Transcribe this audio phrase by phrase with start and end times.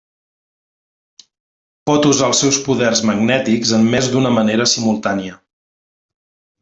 [1.89, 5.37] Pot usar els seus poders magnètics en més d'una manera simultània.